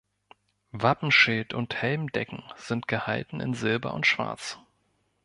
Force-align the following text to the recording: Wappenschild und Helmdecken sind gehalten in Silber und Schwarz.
Wappenschild 0.71 1.53
und 1.53 1.75
Helmdecken 1.79 2.41
sind 2.55 2.87
gehalten 2.87 3.39
in 3.39 3.53
Silber 3.53 3.93
und 3.93 4.07
Schwarz. 4.07 4.57